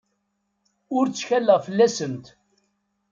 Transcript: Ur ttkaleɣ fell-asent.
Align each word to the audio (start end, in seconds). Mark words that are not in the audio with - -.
Ur 0.97 1.05
ttkaleɣ 1.07 1.59
fell-asent. 1.67 2.25